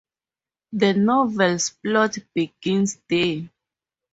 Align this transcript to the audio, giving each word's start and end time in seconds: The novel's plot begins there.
The 0.73 0.95
novel's 0.95 1.69
plot 1.69 2.17
begins 2.33 2.99
there. 3.07 3.47